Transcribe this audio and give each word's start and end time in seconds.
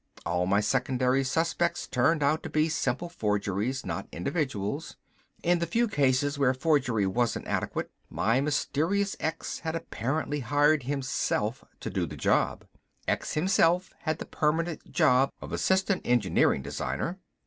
All 0.25 0.47
my 0.47 0.61
secondary 0.61 1.23
suspects 1.23 1.85
turned 1.85 2.23
out 2.23 2.41
to 2.41 2.49
be 2.49 2.69
simple 2.69 3.07
forgeries, 3.07 3.85
not 3.85 4.07
individuals. 4.11 4.95
In 5.43 5.59
the 5.59 5.67
few 5.67 5.87
cases 5.87 6.39
where 6.39 6.55
forgery 6.55 7.05
wasn't 7.05 7.47
adequate, 7.47 7.91
my 8.09 8.41
mysterious 8.41 9.15
X 9.19 9.59
had 9.59 9.75
apparently 9.75 10.39
hired 10.39 10.81
himself 10.81 11.63
to 11.81 11.91
do 11.91 12.07
the 12.07 12.17
job. 12.17 12.65
X 13.07 13.33
himself 13.33 13.93
had 13.99 14.17
the 14.17 14.25
permanent 14.25 14.91
job 14.91 15.29
of 15.39 15.53
Assistant 15.53 16.01
Engineering 16.03 16.63
Designer. 16.63 17.19